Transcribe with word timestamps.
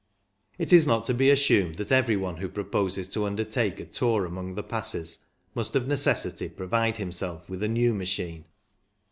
It 0.57 0.73
is 0.73 0.87
not 0.87 1.05
to 1.05 1.13
be 1.13 1.29
assumed 1.29 1.77
that 1.77 1.91
every 1.91 2.17
one 2.17 2.37
who 2.37 2.49
proposes 2.49 3.07
to 3.09 3.27
undertake 3.27 3.79
a 3.79 3.85
tour 3.85 4.25
among 4.25 4.55
the 4.55 4.63
Passes 4.63 5.27
must 5.53 5.75
of 5.75 5.87
necessity 5.87 6.49
provide 6.49 6.97
him 6.97 7.11
self 7.11 7.47
with 7.47 7.61
a 7.61 7.67
new 7.67 7.93
machine. 7.93 8.45